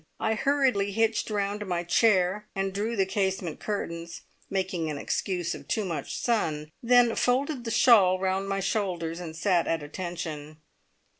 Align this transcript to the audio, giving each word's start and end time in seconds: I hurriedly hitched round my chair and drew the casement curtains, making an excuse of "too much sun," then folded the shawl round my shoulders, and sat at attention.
I 0.19 0.33
hurriedly 0.33 0.93
hitched 0.93 1.29
round 1.29 1.63
my 1.67 1.83
chair 1.83 2.47
and 2.55 2.73
drew 2.73 2.95
the 2.95 3.05
casement 3.05 3.59
curtains, 3.59 4.21
making 4.49 4.89
an 4.89 4.97
excuse 4.97 5.53
of 5.53 5.67
"too 5.67 5.85
much 5.85 6.17
sun," 6.17 6.71
then 6.81 7.13
folded 7.13 7.65
the 7.65 7.69
shawl 7.69 8.17
round 8.19 8.49
my 8.49 8.61
shoulders, 8.61 9.19
and 9.19 9.35
sat 9.35 9.67
at 9.67 9.83
attention. 9.83 10.57